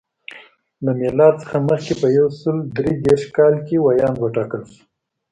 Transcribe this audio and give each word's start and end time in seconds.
له 0.85 0.91
میلاد 0.99 1.33
څخه 1.41 1.57
مخکې 1.69 1.93
په 2.01 2.07
یو 2.17 2.27
سل 2.41 2.57
درې 2.77 2.91
دېرش 3.05 3.23
کال 3.37 3.53
کې 3.65 3.75
ویاند 3.79 4.15
وټاکل 4.19 4.61
شو. 4.71 4.81